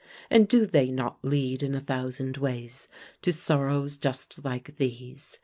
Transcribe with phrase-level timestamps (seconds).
[0.31, 2.87] And do they not lead in a thousand ways
[3.21, 5.37] to sorrows just like these?